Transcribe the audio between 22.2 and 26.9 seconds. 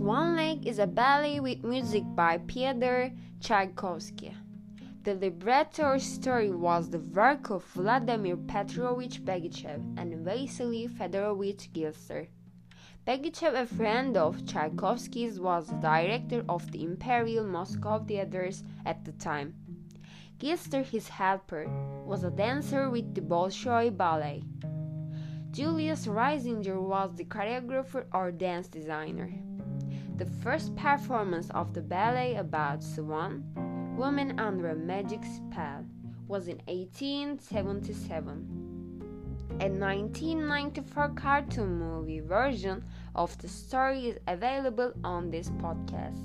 a dancer with the Bolshoi Ballet. Julius Reisinger